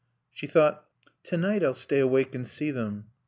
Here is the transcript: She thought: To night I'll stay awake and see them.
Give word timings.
She 0.33 0.47
thought: 0.47 0.83
To 1.25 1.37
night 1.37 1.63
I'll 1.63 1.75
stay 1.75 1.99
awake 1.99 2.33
and 2.33 2.47
see 2.47 2.71
them. 2.71 3.09